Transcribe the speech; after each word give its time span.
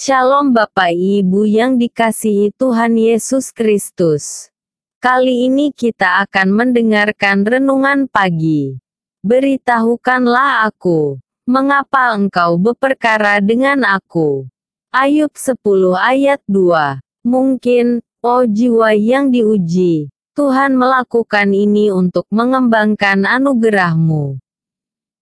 Shalom 0.00 0.56
Bapak 0.56 0.96
Ibu 0.96 1.44
yang 1.44 1.76
dikasihi 1.76 2.56
Tuhan 2.56 2.96
Yesus 2.96 3.52
Kristus. 3.52 4.48
Kali 4.96 5.44
ini 5.44 5.76
kita 5.76 6.24
akan 6.24 6.56
mendengarkan 6.56 7.44
renungan 7.44 8.08
pagi. 8.08 8.80
Beritahukanlah 9.20 10.64
aku, 10.72 11.20
mengapa 11.44 12.16
engkau 12.16 12.56
berperkara 12.56 13.44
dengan 13.44 13.84
aku. 13.84 14.48
Ayub 14.88 15.36
10 15.36 15.60
ayat 15.92 16.40
2. 16.48 16.96
Mungkin, 17.28 18.00
oh 18.24 18.48
jiwa 18.48 18.96
yang 18.96 19.28
diuji, 19.28 20.08
Tuhan 20.32 20.80
melakukan 20.80 21.52
ini 21.52 21.92
untuk 21.92 22.24
mengembangkan 22.32 23.28
anugerahmu. 23.28 24.40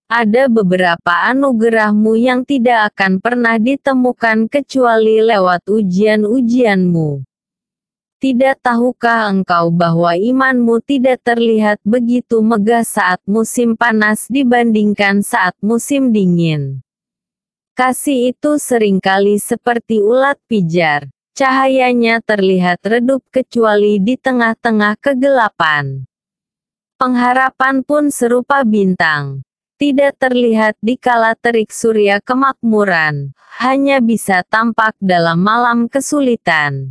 Ada 0.09 0.48
beberapa 0.48 1.29
anugerahmu 1.29 2.16
yang 2.16 2.40
tidak 2.40 2.96
akan 2.96 3.20
pernah 3.20 3.61
ditemukan 3.61 4.48
kecuali 4.48 5.20
lewat 5.20 5.68
ujian-ujianmu. 5.68 7.21
Tidak 8.16 8.57
tahukah 8.64 9.29
engkau 9.29 9.68
bahwa 9.68 10.16
imanmu 10.16 10.80
tidak 10.80 11.21
terlihat 11.21 11.76
begitu 11.85 12.40
megah 12.40 12.89
saat 12.89 13.21
musim 13.29 13.76
panas 13.76 14.32
dibandingkan 14.32 15.21
saat 15.21 15.52
musim 15.61 16.08
dingin? 16.08 16.80
Kasih 17.77 18.32
itu 18.32 18.57
sering 18.57 19.04
kali 19.04 19.36
seperti 19.36 20.00
ulat 20.00 20.40
pijar. 20.49 21.13
Cahayanya 21.36 22.25
terlihat 22.25 22.80
redup 22.80 23.21
kecuali 23.29 24.00
di 24.00 24.16
tengah-tengah 24.16 24.96
kegelapan. 25.04 26.08
Pengharapan 26.96 27.85
pun 27.85 28.08
serupa 28.08 28.64
bintang 28.64 29.44
tidak 29.79 30.18
terlihat 30.18 30.75
di 30.82 30.99
kala 30.99 31.39
terik 31.39 31.71
surya 31.71 32.19
kemakmuran, 32.19 33.31
hanya 33.62 34.03
bisa 34.03 34.42
tampak 34.42 34.98
dalam 34.98 35.39
malam 35.39 35.86
kesulitan. 35.86 36.91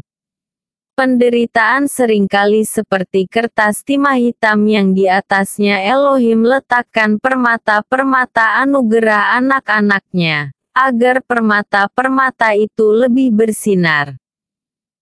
Penderitaan 0.95 1.86
sering 1.92 2.26
kali 2.26 2.66
seperti 2.66 3.30
kertas 3.30 3.86
timah 3.86 4.17
hitam 4.17 4.66
yang 4.66 4.95
di 4.95 5.06
atasnya 5.06 5.84
Elohim 5.84 6.42
letakkan 6.42 7.20
permata-permata 7.20 8.64
anugerah 8.66 9.38
anak-anaknya, 9.38 10.56
agar 10.72 11.22
permata-permata 11.22 12.56
itu 12.56 12.88
lebih 12.89 13.36
bersinar. 13.36 14.16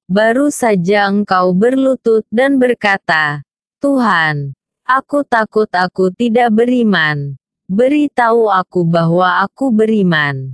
Baru 0.09 0.49
saja 0.49 1.07
engkau 1.07 1.53
berlutut 1.53 2.25
dan 2.33 2.57
berkata, 2.57 3.45
Tuhan, 3.79 4.57
aku 4.83 5.23
takut 5.23 5.69
aku 5.69 6.11
tidak 6.11 6.51
beriman 6.51 7.37
beritahu 7.65 8.45
aku 8.53 8.85
bahwa 8.85 9.41
aku 9.41 9.73
beriman. 9.73 10.53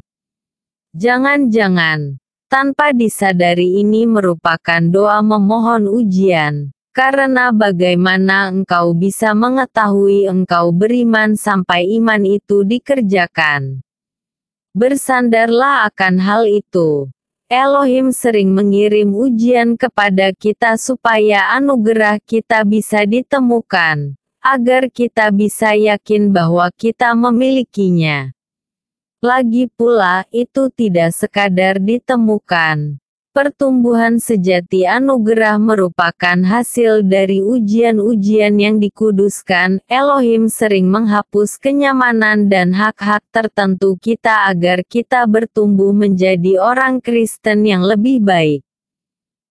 Jangan-jangan, 0.96 2.20
tanpa 2.48 2.96
disadari 2.96 3.84
ini 3.84 4.08
merupakan 4.08 4.80
doa 4.80 5.20
memohon 5.20 5.92
ujian, 5.92 6.72
karena 6.96 7.52
bagaimana 7.52 8.52
engkau 8.52 8.96
bisa 8.96 9.36
mengetahui 9.36 10.28
engkau 10.28 10.72
beriman 10.72 11.36
sampai 11.36 11.88
iman 12.00 12.24
itu 12.24 12.64
dikerjakan. 12.64 13.84
Bersandarlah 14.72 15.92
akan 15.92 16.16
hal 16.24 16.48
itu. 16.48 17.12
Elohim 17.52 18.16
sering 18.16 18.56
mengirim 18.56 19.12
ujian 19.12 19.76
kepada 19.76 20.32
kita 20.32 20.80
supaya 20.80 21.52
anugerah 21.60 22.24
kita 22.24 22.64
bisa 22.64 23.04
ditemukan 23.04 24.16
agar 24.42 24.90
kita 24.90 25.30
bisa 25.30 25.78
yakin 25.78 26.34
bahwa 26.34 26.66
kita 26.74 27.14
memilikinya. 27.14 28.34
Lagi 29.22 29.70
pula, 29.70 30.26
itu 30.34 30.74
tidak 30.74 31.14
sekadar 31.14 31.78
ditemukan. 31.78 32.98
Pertumbuhan 33.32 34.18
sejati 34.18 34.84
anugerah 34.84 35.56
merupakan 35.56 36.36
hasil 36.42 37.06
dari 37.06 37.40
ujian-ujian 37.40 38.58
yang 38.58 38.82
dikuduskan. 38.82 39.80
Elohim 39.86 40.50
sering 40.50 40.90
menghapus 40.90 41.62
kenyamanan 41.62 42.50
dan 42.50 42.74
hak-hak 42.74 43.22
tertentu 43.30 43.96
kita 44.02 44.50
agar 44.50 44.82
kita 44.84 45.24
bertumbuh 45.30 45.94
menjadi 45.94 46.60
orang 46.60 46.98
Kristen 46.98 47.64
yang 47.64 47.86
lebih 47.86 48.20
baik. 48.20 48.66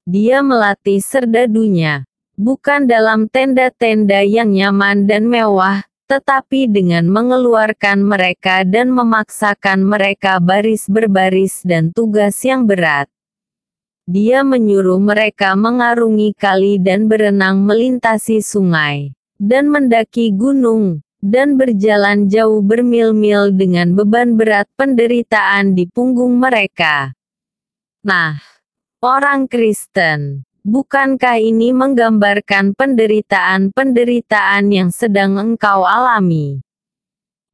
Dia 0.03 0.43
melatih 0.43 0.99
serdadunya 0.99 2.10
bukan 2.41 2.89
dalam 2.89 3.29
tenda-tenda 3.29 4.25
yang 4.25 4.49
nyaman 4.49 5.05
dan 5.05 5.29
mewah, 5.29 5.85
tetapi 6.09 6.73
dengan 6.73 7.05
mengeluarkan 7.05 8.01
mereka 8.01 8.65
dan 8.65 8.89
memaksakan 8.97 9.85
mereka 9.85 10.41
baris 10.41 10.89
berbaris 10.89 11.61
dan 11.61 11.93
tugas 11.93 12.41
yang 12.41 12.65
berat. 12.65 13.13
Dia 14.09 14.41
menyuruh 14.41 14.99
mereka 14.99 15.53
mengarungi 15.53 16.33
kali 16.33 16.81
dan 16.81 17.07
berenang 17.13 17.63
melintasi 17.63 18.41
sungai, 18.41 19.13
dan 19.37 19.69
mendaki 19.69 20.33
gunung, 20.33 21.05
dan 21.21 21.61
berjalan 21.61 22.27
jauh 22.27 22.65
bermil-mil 22.65 23.53
dengan 23.53 23.93
beban 23.93 24.35
berat 24.41 24.67
penderitaan 24.81 25.77
di 25.77 25.85
punggung 25.87 26.41
mereka. 26.41 27.13
Nah, 28.01 28.41
orang 29.05 29.45
Kristen 29.45 30.49
Bukankah 30.61 31.41
ini 31.41 31.73
menggambarkan 31.73 32.77
penderitaan-penderitaan 32.77 34.69
yang 34.69 34.93
sedang 34.93 35.41
engkau 35.41 35.89
alami? 35.89 36.61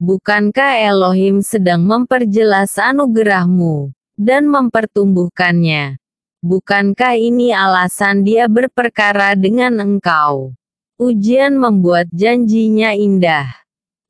Bukankah 0.03 0.75
Elohim 0.83 1.39
sedang 1.39 1.87
memperjelas 1.87 2.75
anugerahmu 2.83 3.95
dan 4.19 4.51
mempertumbuhkannya? 4.51 6.03
Bukankah 6.43 7.15
ini 7.15 7.55
alasan 7.55 8.27
dia 8.27 8.51
berperkara 8.51 9.39
dengan 9.39 9.79
engkau? 9.79 10.59
Ujian 10.99 11.63
membuat 11.63 12.11
janjinya 12.11 12.91
indah. 12.91 13.47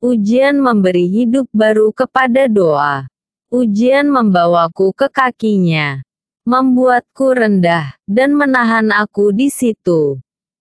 Ujian 0.01 0.57
memberi 0.57 1.05
hidup 1.05 1.45
baru 1.53 1.93
kepada 1.93 2.49
doa. 2.49 3.05
Ujian 3.53 4.09
membawaku 4.09 4.89
ke 4.97 5.05
kakinya 5.05 6.01
membuatku 6.47 7.35
rendah, 7.35 7.99
dan 8.07 8.31
menahan 8.31 8.87
aku 8.95 9.35
di 9.35 9.51
situ. 9.51 10.23